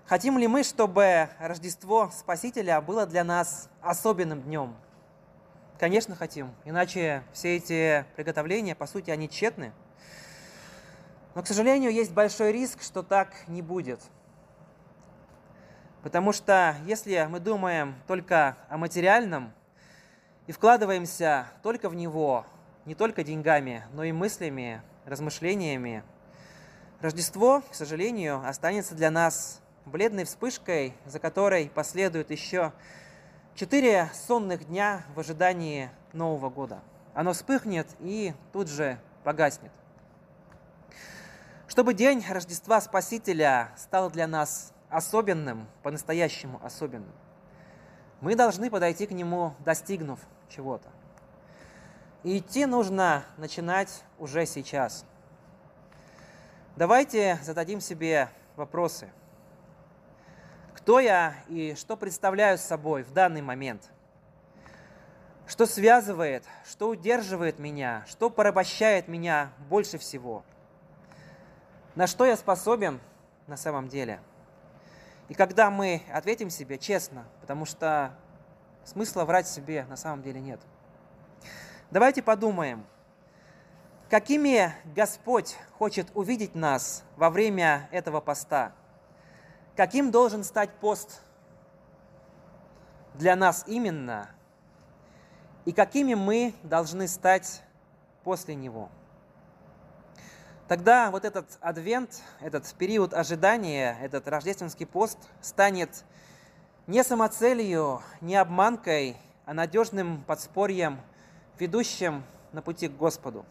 Хотим 0.06 0.38
ли 0.38 0.48
мы, 0.48 0.64
чтобы 0.64 1.30
Рождество 1.40 2.12
Спасителя 2.16 2.80
было 2.80 3.08
для 3.08 3.24
нас 3.24 3.70
особенным 3.82 4.42
днем? 4.44 4.76
Конечно, 5.80 6.16
хотим. 6.16 6.52
Иначе 6.64 7.24
все 7.34 7.56
эти 7.56 8.06
приготовления, 8.16 8.76
по 8.76 8.86
сути, 8.86 9.10
они 9.10 9.30
тщетны. 9.30 9.72
Но, 11.34 11.42
к 11.42 11.48
сожалению, 11.48 11.92
есть 11.92 12.12
большой 12.12 12.52
риск, 12.52 12.84
что 12.84 13.02
так 13.02 13.30
не 13.48 13.64
будет– 13.64 14.00
Потому 16.04 16.34
что 16.34 16.76
если 16.86 17.28
мы 17.30 17.40
думаем 17.40 17.96
только 18.08 18.58
о 18.70 18.78
материальном 18.78 19.54
и 20.48 20.52
вкладываемся 20.52 21.48
только 21.62 21.90
в 21.90 21.96
него, 21.96 22.46
не 22.86 22.96
только 22.96 23.24
деньгами, 23.24 23.86
но 23.94 24.04
и 24.04 24.12
мыслями, 24.12 24.82
размышлениями, 25.06 26.04
Рождество, 27.02 27.64
к 27.68 27.74
сожалению, 27.74 28.48
останется 28.48 28.94
для 28.94 29.10
нас 29.10 29.60
бледной 29.86 30.24
вспышкой, 30.24 30.94
за 31.06 31.18
которой 31.18 31.68
последует 31.68 32.30
еще 32.30 32.74
четыре 33.56 34.12
сонных 34.14 34.68
дня 34.68 35.04
в 35.16 35.20
ожидании 35.20 35.90
Нового 36.14 36.52
года. 36.52 36.82
Оно 37.16 37.34
вспыхнет 37.34 37.88
и 38.00 38.36
тут 38.54 38.70
же 38.70 39.00
погаснет. 39.24 39.72
Чтобы 41.68 41.96
день 41.96 42.24
Рождества 42.30 42.80
Спасителя 42.82 43.72
стал 43.78 44.12
для 44.12 44.28
нас 44.28 44.72
особенным, 44.92 45.68
по-настоящему 45.82 46.60
особенным, 46.64 47.14
мы 48.20 48.36
должны 48.36 48.70
подойти 48.70 49.08
к 49.08 49.12
нему, 49.12 49.56
достигнув 49.60 50.20
чего-то. 50.50 50.90
И 52.24 52.38
идти 52.38 52.68
нужно 52.68 53.24
начинать 53.38 54.04
уже 54.20 54.46
сейчас. 54.46 55.06
Давайте 56.76 57.40
зададим 57.42 57.82
себе 57.82 58.30
вопросы. 58.56 59.10
Кто 60.76 61.00
я 61.00 61.34
и 61.48 61.74
что 61.76 61.98
представляю 61.98 62.58
собой 62.58 63.04
в 63.04 63.12
данный 63.12 63.42
момент? 63.42 63.90
Что 65.48 65.66
связывает, 65.66 66.46
что 66.66 66.90
удерживает 66.90 67.60
меня, 67.60 68.06
что 68.08 68.30
порабощает 68.30 69.08
меня 69.08 69.52
больше 69.68 69.98
всего? 69.98 70.44
На 71.96 72.08
что 72.08 72.26
я 72.26 72.38
способен 72.38 73.00
на 73.48 73.58
самом 73.58 73.88
деле? 73.88 74.22
И 75.32 75.34
когда 75.34 75.72
мы 75.72 76.02
ответим 76.12 76.50
себе 76.50 76.78
честно, 76.78 77.24
потому 77.40 77.64
что 77.64 78.12
смысла 78.84 79.24
врать 79.24 79.48
себе 79.48 79.86
на 79.86 79.96
самом 79.96 80.24
деле 80.24 80.42
нет. 80.42 80.60
Давайте 81.90 82.22
подумаем, 82.22 82.86
какими 84.10 84.74
Господь 84.94 85.56
хочет 85.78 86.10
увидеть 86.16 86.54
нас 86.54 87.06
во 87.16 87.30
время 87.30 87.88
этого 87.94 88.20
поста. 88.20 88.74
Каким 89.78 90.12
должен 90.12 90.44
стать 90.44 90.70
пост 90.70 91.22
для 93.14 93.38
нас 93.38 93.64
именно, 93.68 94.30
и 95.64 95.72
какими 95.72 96.14
мы 96.14 96.54
должны 96.62 97.08
стать 97.08 97.64
после 98.26 98.54
него. 98.54 98.90
Тогда 100.72 101.12
вот 101.12 101.26
этот 101.26 101.58
адвент, 101.60 102.22
этот 102.40 102.74
период 102.76 103.14
ожидания, 103.14 103.98
этот 104.02 104.30
рождественский 104.30 104.86
пост 104.86 105.18
станет 105.42 106.06
не 106.88 107.04
самоцелью, 107.04 108.02
не 108.22 108.38
обманкой, 108.38 109.18
а 109.46 109.54
надежным 109.54 110.24
подспорьем, 110.24 111.02
ведущим 111.60 112.24
на 112.54 112.62
пути 112.62 112.88
к 112.88 112.96
Господу. 112.96 113.46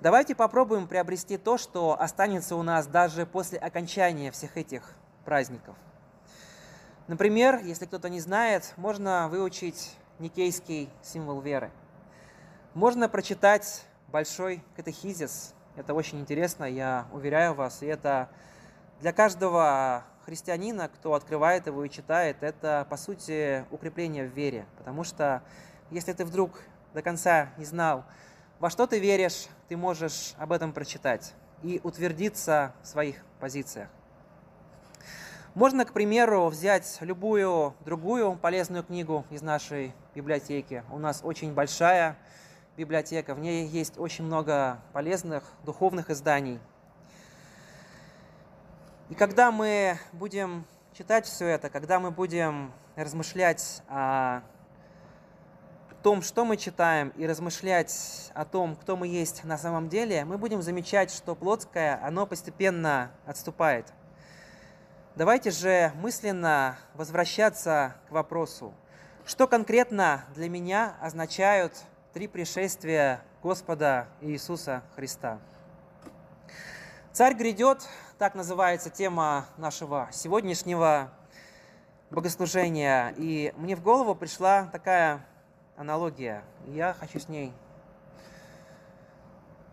Давайте 0.00 0.34
попробуем 0.34 0.88
приобрести 0.88 1.38
то, 1.38 1.56
что 1.56 1.96
останется 1.96 2.56
у 2.56 2.64
нас 2.64 2.88
даже 2.88 3.24
после 3.24 3.60
окончания 3.60 4.32
всех 4.32 4.56
этих 4.56 4.82
праздников. 5.24 5.76
Например, 7.06 7.60
если 7.62 7.86
кто-то 7.86 8.08
не 8.08 8.18
знает, 8.18 8.74
можно 8.76 9.28
выучить 9.28 9.96
никейский 10.18 10.90
символ 11.04 11.40
веры. 11.40 11.70
Можно 12.74 13.08
прочитать 13.08 13.84
большой 14.08 14.64
катехизис. 14.74 15.54
Это 15.78 15.94
очень 15.94 16.18
интересно, 16.18 16.64
я 16.64 17.06
уверяю 17.12 17.54
вас. 17.54 17.82
И 17.84 17.86
это 17.86 18.28
для 18.98 19.12
каждого 19.12 20.02
христианина, 20.24 20.88
кто 20.88 21.14
открывает 21.14 21.68
его 21.68 21.84
и 21.84 21.88
читает, 21.88 22.38
это, 22.40 22.84
по 22.90 22.96
сути, 22.96 23.64
укрепление 23.70 24.26
в 24.26 24.32
вере. 24.32 24.66
Потому 24.76 25.04
что 25.04 25.40
если 25.92 26.12
ты 26.14 26.24
вдруг 26.24 26.58
до 26.94 27.02
конца 27.02 27.50
не 27.58 27.64
знал, 27.64 28.04
во 28.58 28.70
что 28.70 28.88
ты 28.88 28.98
веришь, 28.98 29.46
ты 29.68 29.76
можешь 29.76 30.34
об 30.36 30.50
этом 30.50 30.72
прочитать 30.72 31.32
и 31.62 31.80
утвердиться 31.84 32.74
в 32.82 32.88
своих 32.88 33.24
позициях. 33.38 33.88
Можно, 35.54 35.84
к 35.84 35.92
примеру, 35.92 36.48
взять 36.48 36.98
любую 37.02 37.72
другую 37.84 38.32
полезную 38.34 38.82
книгу 38.82 39.24
из 39.30 39.42
нашей 39.42 39.94
библиотеки. 40.12 40.82
У 40.90 40.98
нас 40.98 41.20
очень 41.22 41.54
большая 41.54 42.16
библиотека, 42.78 43.34
в 43.34 43.40
ней 43.40 43.66
есть 43.66 43.98
очень 43.98 44.24
много 44.24 44.80
полезных 44.92 45.42
духовных 45.64 46.10
изданий. 46.10 46.60
И 49.08 49.16
когда 49.16 49.50
мы 49.50 49.98
будем 50.12 50.64
читать 50.92 51.26
все 51.26 51.46
это, 51.46 51.70
когда 51.70 51.98
мы 51.98 52.12
будем 52.12 52.72
размышлять 52.94 53.82
о 53.88 54.42
том, 56.04 56.22
что 56.22 56.44
мы 56.44 56.56
читаем, 56.56 57.08
и 57.16 57.26
размышлять 57.26 58.30
о 58.32 58.44
том, 58.44 58.76
кто 58.76 58.96
мы 58.96 59.08
есть 59.08 59.42
на 59.42 59.58
самом 59.58 59.88
деле, 59.88 60.24
мы 60.24 60.38
будем 60.38 60.62
замечать, 60.62 61.10
что 61.10 61.34
плотское, 61.34 62.00
оно 62.04 62.26
постепенно 62.26 63.10
отступает. 63.26 63.92
Давайте 65.16 65.50
же 65.50 65.90
мысленно 65.96 66.78
возвращаться 66.94 67.96
к 68.08 68.12
вопросу, 68.12 68.72
что 69.26 69.48
конкретно 69.48 70.24
для 70.36 70.48
меня 70.48 70.94
означают 71.00 71.72
три 72.12 72.26
пришествия 72.26 73.22
Господа 73.42 74.08
Иисуса 74.22 74.82
Христа. 74.96 75.38
Царь 77.12 77.34
грядет, 77.34 77.86
так 78.16 78.34
называется 78.34 78.88
тема 78.88 79.46
нашего 79.58 80.08
сегодняшнего 80.10 81.12
богослужения. 82.10 83.12
И 83.18 83.52
мне 83.56 83.76
в 83.76 83.82
голову 83.82 84.14
пришла 84.14 84.64
такая 84.72 85.24
аналогия. 85.76 86.42
Я 86.66 86.94
хочу 86.94 87.20
с 87.20 87.28
ней 87.28 87.52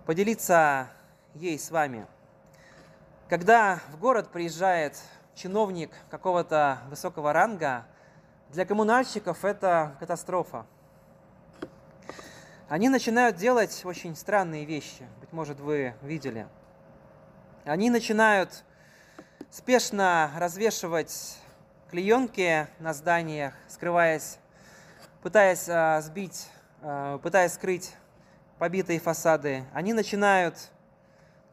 поделиться 0.06 0.90
ей 1.36 1.58
с 1.58 1.72
вами. 1.72 2.06
Когда 3.30 3.80
в 3.92 3.98
город 3.98 4.30
приезжает 4.30 5.00
чиновник 5.36 5.92
какого-то 6.10 6.80
высокого 6.90 7.32
ранга, 7.32 7.86
для 8.50 8.66
коммунальщиков 8.66 9.44
это 9.46 9.96
катастрофа. 10.00 10.66
Они 12.76 12.90
начинают 12.90 13.38
делать 13.38 13.84
очень 13.86 14.18
странные 14.18 14.66
вещи, 14.66 15.08
быть 15.22 15.32
может, 15.32 15.62
вы 15.62 15.94
видели. 16.02 16.46
Они 17.64 17.90
начинают 17.90 18.66
спешно 19.50 20.30
развешивать 20.36 21.38
клеенки 21.90 22.68
на 22.80 22.94
зданиях, 22.94 23.54
скрываясь, 23.70 24.40
пытаясь 25.24 25.70
а, 25.70 26.02
сбить, 26.02 26.50
а, 26.82 27.18
пытаясь 27.20 27.54
скрыть 27.54 27.94
побитые 28.60 29.00
фасады. 29.00 29.64
Они 29.74 29.94
начинают 29.94 30.58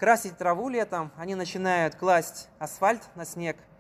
красить 0.01 0.37
траву 0.37 0.69
летом, 0.69 1.13
они 1.17 1.37
начинают 1.37 1.95
класть 1.95 2.49
асфальт 2.59 3.03
на 3.15 3.25
снег– 3.25 3.57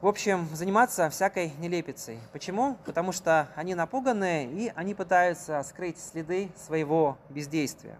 в 0.00 0.06
общем, 0.06 0.48
заниматься 0.54 1.10
всякой 1.10 1.52
нелепицей. 1.58 2.20
Почему? 2.32 2.76
Потому 2.84 3.10
что 3.10 3.48
они 3.56 3.74
напуганы 3.74 4.46
и 4.46 4.72
они 4.76 4.94
пытаются 4.94 5.60
скрыть 5.64 5.98
следы 5.98 6.50
своего 6.56 7.18
бездействия. 7.30 7.98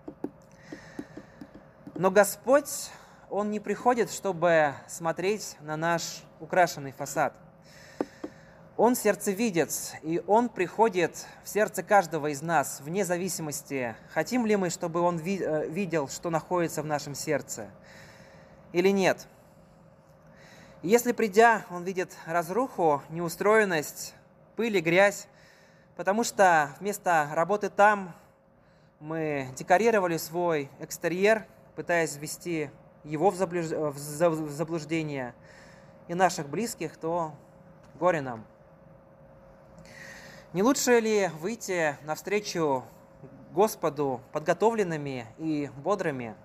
Но 1.97 2.13
Господь, 2.13 2.91
Он 3.31 3.51
не 3.51 3.59
приходит, 3.59 4.13
чтобы 4.13 4.75
смотреть 4.87 5.57
на 5.61 5.77
наш 5.77 6.23
украшенный 6.39 6.93
фасад. 6.93 7.35
Он 8.77 8.95
сердцевидец, 8.95 9.95
и 10.03 10.23
Он 10.29 10.49
приходит 10.49 11.27
в 11.43 11.49
сердце 11.49 11.83
каждого 11.83 12.29
из 12.29 12.43
нас, 12.43 12.81
вне 12.81 13.05
зависимости, 13.05 13.97
хотим 14.15 14.47
ли 14.47 14.55
мы, 14.55 14.71
чтобы 14.71 15.01
Он 15.01 15.19
э, 15.19 15.69
видел, 15.69 16.07
что 16.07 16.31
находится 16.31 16.81
в 16.83 16.87
нашем 16.87 17.17
сердце, 17.17 17.67
или 18.73 18.91
нет– 18.91 19.27
если 20.83 21.13
придя, 21.13 21.67
он 21.71 21.83
видит 21.83 22.17
разруху, 22.25 23.03
неустроенность, 23.11 24.15
пыль 24.55 24.77
и 24.77 24.81
грязь, 24.81 25.27
потому 25.97 26.23
что 26.23 26.71
вместо 26.79 27.29
работы 27.33 27.69
там 27.69 28.15
мы 29.01 29.49
декорировали 29.57 30.17
свой 30.17 30.71
экстерьер, 30.79 31.47
пытаясь 31.75 32.17
ввести 32.17 32.71
его 33.03 33.31
в 33.31 33.99
заблуждение 33.99 35.35
и 36.07 36.15
наших 36.15 36.49
близких, 36.49 36.97
то 36.97 37.33
горе 37.95 38.21
нам. 38.21 38.45
Не 40.53 40.63
лучше 40.63 41.01
ли 41.01 41.29
выйти 41.41 41.97
навстречу 42.05 42.85
Господу 43.53 44.21
подготовленными 44.33 45.27
и 45.39 45.71
бодрыми? 45.77 46.37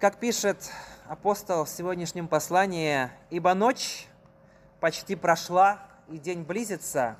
Как 0.00 0.16
пишет 0.16 0.56
апостол 1.08 1.66
в 1.66 1.68
сегодняшнем 1.68 2.26
послании, 2.26 3.10
«Ибо 3.28 3.52
ночь 3.52 4.08
почти 4.80 5.14
прошла, 5.14 5.78
и 6.08 6.16
день 6.16 6.42
близится». 6.42 7.16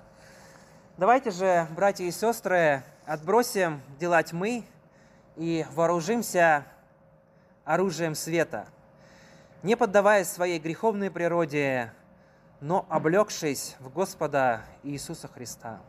Давайте 0.97 1.31
же, 1.31 1.69
братья 1.77 2.05
и 2.05 2.11
сестры, 2.11 2.83
отбросим 3.05 3.83
дела 3.99 4.23
тьмы 4.23 4.65
и 5.37 5.67
вооружимся 5.73 6.65
оружием 7.67 8.15
света, 8.15 8.67
не 9.63 9.77
поддаваясь 9.77 10.29
своей 10.29 10.59
греховной 10.59 11.11
природе, 11.11 11.93
но 12.63 12.87
облегшись 12.89 13.77
в 13.79 13.91
Господа 13.91 14.65
Иисуса 14.85 15.29
Христа. 15.29 15.81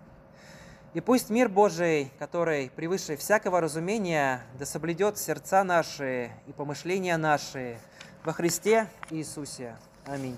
И 0.94 1.00
пусть 1.00 1.30
мир 1.30 1.48
Божий, 1.48 2.12
который 2.20 2.70
превыше 2.70 3.16
всякого 3.16 3.62
разумения, 3.62 4.44
да 4.60 4.66
соблюдет 4.66 5.18
сердца 5.18 5.64
наши 5.64 6.32
и 6.48 6.52
помышления 6.52 7.16
наши 7.16 7.78
во 8.26 8.34
Христе 8.34 8.88
Иисусе. 9.10 9.78
Аминь. 10.06 10.38